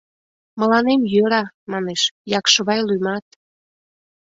[0.59, 2.01] —Мыланем йӧра, манеш,
[2.37, 3.25] «Якшывай» лӱмат.